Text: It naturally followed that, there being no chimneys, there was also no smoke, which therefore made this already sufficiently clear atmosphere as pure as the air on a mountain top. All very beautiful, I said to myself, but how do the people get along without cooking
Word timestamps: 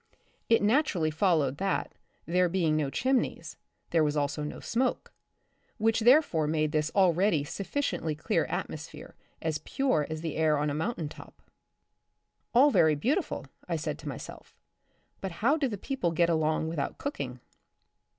It 0.49 0.63
naturally 0.63 1.11
followed 1.11 1.57
that, 1.57 1.93
there 2.25 2.49
being 2.49 2.75
no 2.75 2.89
chimneys, 2.89 3.55
there 3.91 4.03
was 4.03 4.17
also 4.17 4.41
no 4.43 4.59
smoke, 4.59 5.13
which 5.77 5.99
therefore 5.99 6.47
made 6.47 6.71
this 6.71 6.89
already 6.95 7.43
sufficiently 7.43 8.15
clear 8.15 8.45
atmosphere 8.45 9.13
as 9.43 9.59
pure 9.59 10.07
as 10.09 10.21
the 10.21 10.37
air 10.37 10.57
on 10.57 10.71
a 10.71 10.73
mountain 10.73 11.07
top. 11.07 11.43
All 12.51 12.71
very 12.71 12.95
beautiful, 12.95 13.45
I 13.69 13.75
said 13.75 13.99
to 13.99 14.09
myself, 14.09 14.55
but 15.19 15.33
how 15.33 15.55
do 15.55 15.67
the 15.67 15.77
people 15.77 16.09
get 16.09 16.31
along 16.31 16.67
without 16.67 16.97
cooking 16.97 17.39